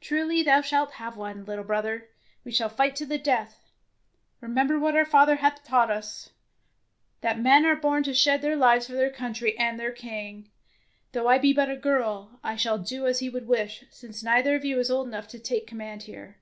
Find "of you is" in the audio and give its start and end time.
14.54-14.88